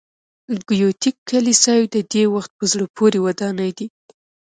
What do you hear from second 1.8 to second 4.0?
د دې وخت په زړه پورې ودانۍ دي.